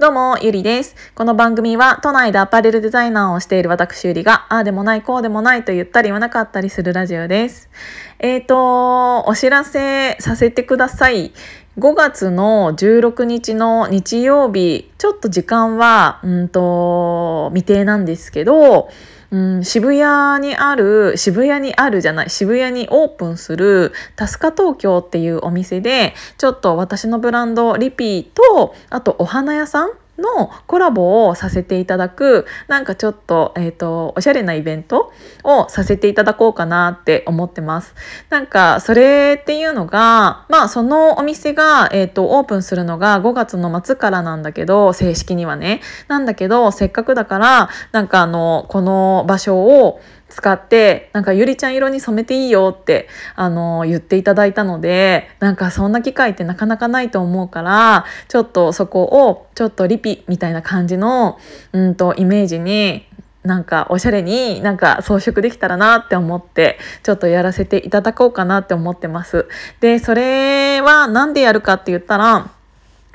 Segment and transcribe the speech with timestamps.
[0.00, 0.96] どうも、ゆりです。
[1.14, 7.68] この番組は都内でアパレルデザイナーをしている私ゆりが、ああでもない、こうでもないと言ったり言わなかったりするラジオです。
[8.18, 11.32] えっ、ー、と、お知らせさせてください。
[11.78, 18.88] 5月の16日の日曜日、ちょっと時間は、うんと、未定なんですけど、
[19.30, 29.90] うん、渋谷にある渋谷にあるじゃない渋谷にオープンするタスカ東京っていうお店でちょっと私のブランドリピーとあとお花屋さん
[30.20, 35.12] のコラボをさせていただくなんかちょっと,、えーと、おしゃれなイベント
[35.42, 37.94] をさせていただこうかなって思ってます。
[38.28, 61.38] なんかそれっていうのがまあそのお店が、えーとオープンするのが5月の末からなんだけど正式にはねなんだけどせっかくだからなんかあのこの場所を使ってなんかゆりちゃん色に染めていいよってあの言っていただいたのでなんかそんな機会ってなかなかないと思うからちょっとそこをちょっとリピみたいな感じの
[61.72, 63.06] うんとイメージに
[63.42, 69.48] なんかおしゃれになんか装飾できたらなって思ってちょっとやらせていただこうかなって思ってます。
[69.80, 72.50] でそれは何でやるかって言ったら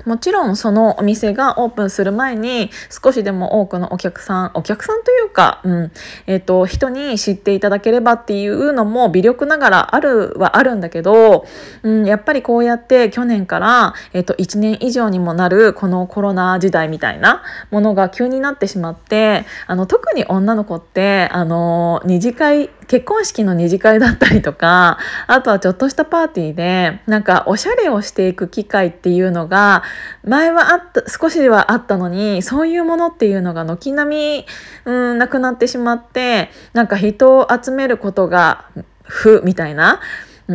[0.04, 5.92] もちろんそのお店がオープンする前に少しでも多くのお客さんお客さんというか、うん。
[6.28, 11.46] えーと、人に知っていただければっていうのも微力ながらあるはあるんだけど、
[11.84, 29.84] うん、やっぱりこうやって去年から、えーと、1年以上にもなるこのコロナ時代みたいなものが急になってしまってあの特に女の子ってあの二次会結婚式の二次会だったりとかあとはちょっとしたパーティーでなんかおしゃれをしていく機会っていうのが
[30.24, 34.46] 前はあった少しではあったのにそういうものっていうのが軒並み
[34.86, 38.66] うんなくなってしまってなんか人を集めることが
[39.04, 40.00] 負みたいな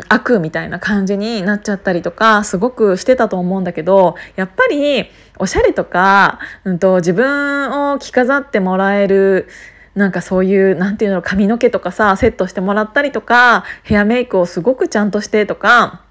[0.08, 5.06] 悪みたいな感じになっちゃったりとかすごくしてたと思うんだけどやっぱり
[5.39, 9.48] おしゃれとか、うんと、自分を着飾ってもらえる
[9.95, 16.05] なんかそういう何て言うの髪の毛とかさセットしてもらったりとかヘアメイクをすごくちゃんとしてとか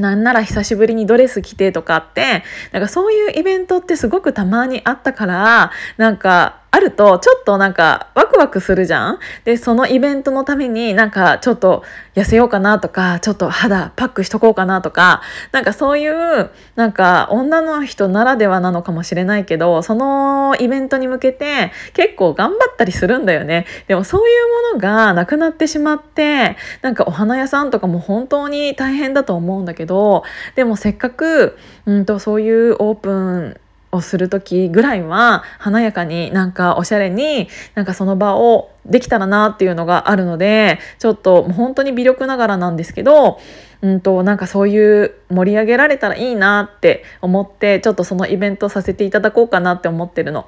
[0.00, 9.18] なんなら久しぶりにドレス着てとかってなんかそういうイベントってすごくたまにあったからなんかあるとちょっとなんかワクワクするじゃん？
[9.44, 11.82] でそのイベントのためになんかちょっと
[12.14, 15.20] 痩せようかなとかちょっと肌パックしとこうかなとか
[15.50, 23.66] なんかそういうなんか女の人ならではなのかもしれないけどそのイベントに向けて結構頑張ったりするんだよね。
[23.88, 24.32] でもそうい
[24.72, 30.22] うものがなくなってしまってなんかお花屋さんとかも本当に大変だと思うんだけど
[30.54, 33.60] でもせっかくうんとそういうオープン
[33.92, 43.40] をする時ぐらいは華やかになんかおしゃれになんかその場をできたらなっていうのがあるのでちょっともう本当に微力ながらなんですけど
[43.82, 50.46] うんとなんかそういう盛り上げられたらいいなって思ってちょっとそのイベントさせていただこうかなって思ってるの。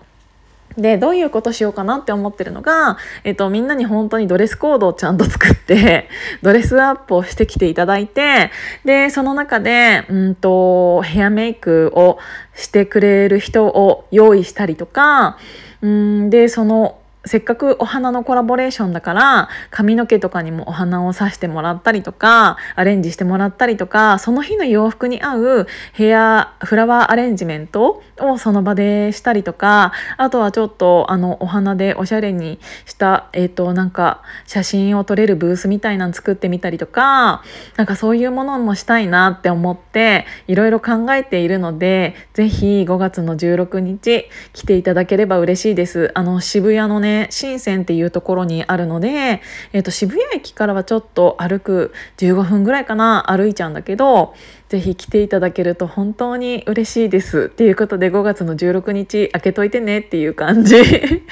[0.76, 6.08] でどういうことしようかなって思ってるのが、えっと、みんなに本当にドレスコードをちゃんと作って
[6.42, 8.50] ドレスアップをしてきていただいて
[8.84, 12.18] でその中で、うんと、ヘアメイクを
[12.54, 15.38] してくれる人を用意したりとか
[15.82, 37.42] うんでそのせっかくお花のコラボレーションだから髪の毛とかにもお花を刺してもらったりとかアレンジしてもらったりとかその日の洋服に合うヘアフラワーアレンジメントをその場でしたりとかあとはちょっとあのお花でおしゃれにした、えーと、なんか写真を撮れるブースみたいなの作ってみたりとか
[37.76, 46.10] なんかそういうものもしたいなって思っていろいろ考えているので是非5月の16日来ていただければ嬉しいです。
[46.14, 49.42] あの渋谷のね深センっていうところにあるので、
[49.72, 54.34] えーと、渋谷駅からはちょっと歩く15分ぐらいかな歩いちゃうんだけど
[54.68, 60.76] 是非来ていただけると本当に嬉しいですっていうことで5月の16日開けといてねっていう感じ。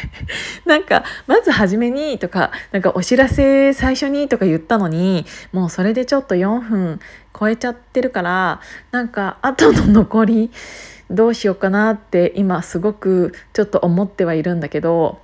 [0.66, 7.00] なんかまず初めにとかなんかお知らせ最初にとか言ったのにもうそれでちょっと4分
[7.38, 8.60] 超えちゃってるから
[8.92, 10.50] なんか後の残り
[11.10, 15.18] どうしようかなって今すごくちょっと思ってはいるんだけど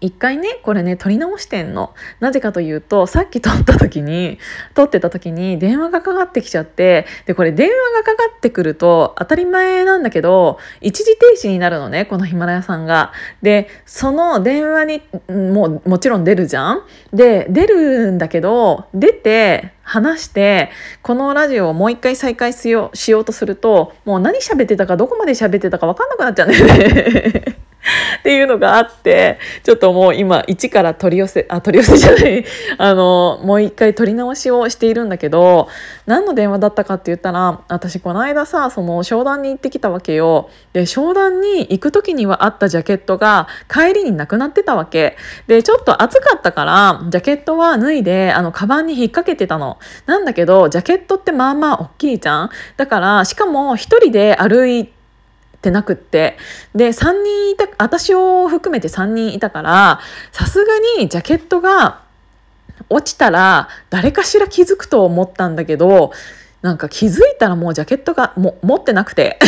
[0.00, 4.38] 一回ねこれね撮り直してんのなぜかというとさっき撮った時に
[4.74, 13.12] 撮ってた時に電話がかかってきちゃってでこれ電話がかかってくると当たり前なんだけど一時停止になるのねこのヒマラヤさんが。
[13.42, 16.82] でその電話にももちろん出るじゃん？
[17.12, 20.70] で出るんだけど出て話して
[21.02, 27.56] このラジオをもう一回再開しようしようとするともう何喋ってたかどこまで喋ってたか分かんなくなっちゃうんだよね
[28.20, 32.44] っていうのがあってちょっともう今一から取り寄せあ取り寄せじゃない。
[32.78, 35.68] あのもう一回取り直しをしているんだけど
[36.06, 40.48] 何の電話だったかって言ったら私この間さその商談に行ってきたわけよ。
[40.72, 45.16] で商談に行く時にはあったジャケットが帰りになくなってたわけ。
[45.46, 49.78] でちょっと暑かったからジャケットは脱いであのカバンに引っ掛けてたの。
[50.06, 52.50] なんだけどジャケットってまあまあ大きいじゃん。
[52.76, 55.03] だからしかも一人で歩いて
[55.64, 56.36] てなくって。
[56.74, 60.00] で3人いた私を含めて3人いたから
[60.30, 62.02] さすがにジャケットが
[62.88, 66.12] 落ちたら誰かしら気づくと思ったんだけど
[66.62, 69.38] なんか気づいたらもうジャケットがも持ってなくて。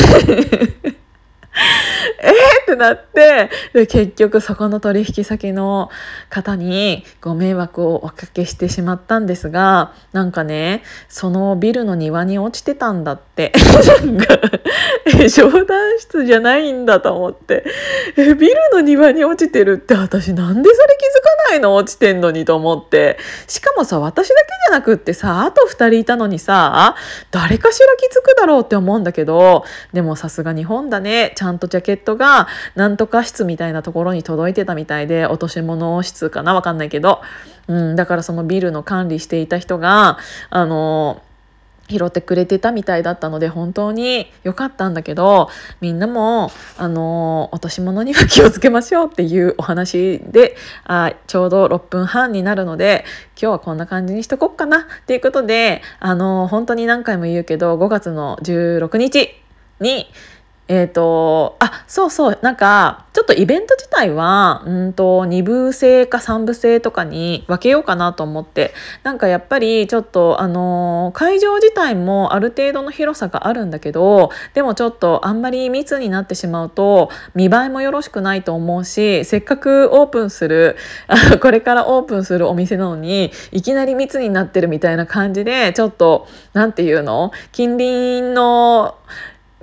[2.22, 2.32] えー
[2.62, 5.90] ってなってで結局そこの取引先の
[6.28, 13.52] 方にご迷惑をおかけしてしまったんですがなんかねそのビルの庭に落ちてたんだって。
[14.04, 14.36] なんか
[15.28, 17.64] 商談室じゃないんだと思って。
[18.16, 21.74] えビルの庭に落ちてるって私なんでそれ気づかないの？
[21.74, 23.18] 落ちてんのにと思って。
[23.46, 26.96] しかもさ私だけじゃなくってさあと2人いたのにさ
[27.30, 31.32] 誰かしら気づくだろうって思うんだけどでもさすが日本だね。
[31.36, 36.54] ちゃんゃんとジャケットがなんとか室みたいなところに届いてたみたいで落とし物室かな？
[36.54, 37.22] わかんないけど、
[37.68, 40.18] うん、だからそのビルの管理していた人が
[40.50, 41.22] あの
[41.88, 45.50] 拾ってくれてたみたいだったので本当に良かったんだけど
[45.80, 53.04] みんなもあの落とし物には気をつけましょうっていうお話であちょうど6分半になるので
[53.40, 59.30] 今日はこんな感じにしとこっかなっていうことであの本当に何回も言うけど5月の16日
[59.80, 60.06] に
[60.68, 68.74] えっ、ー、と、あ、そうそう、なんか、ちょっとイベント自体は、うんと、2部制か3部制とかに分けようかなと思って、
[69.04, 80.76] なんかやっぱりちょっと、あの、会場自体もある程度の広さがあるんだけど、でもちょっとあんまり密になってしまうと、見栄えもよろしくないと思うし、せっかくオープンする、
[81.40, 88.96] これからオープンするお店なのに、いきなり密になってるみたいな感じで、ちょっと、なんていうの近隣の、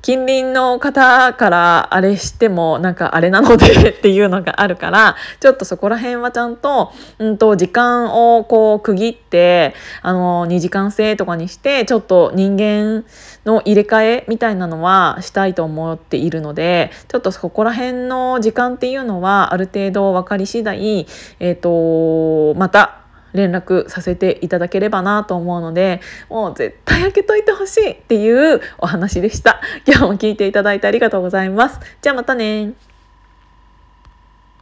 [0.03, 13.05] 近隣の方からあれしてもなんかあれなのでっていうのがあるからちょっとそこら辺はちゃんと,、うんと、時間をこう区切ってあの2時間制とかにしてちょっと人間
[13.45, 21.07] の入れ替えみたいなのはしたいと思っているのでちょっとそこら辺の時間っていうのはある程度分かり次第、
[21.39, 23.02] えーとまた
[23.33, 29.61] 連絡させていただければなと思うのでもう絶対開けといてほしいっていうお話でした。
[29.85, 31.79] 今日も聞いていただいてありがとうございます。
[32.01, 32.73] じゃあまたね。